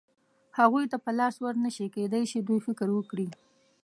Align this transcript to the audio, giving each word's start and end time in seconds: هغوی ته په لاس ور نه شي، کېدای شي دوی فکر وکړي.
هغوی 0.59 0.85
ته 0.91 0.97
په 1.03 1.11
لاس 1.19 1.35
ور 1.43 1.55
نه 1.65 1.69
شي، 1.75 1.85
کېدای 1.95 2.23
شي 2.31 2.39
دوی 2.47 2.59
فکر 2.67 2.87
وکړي. 2.93 3.27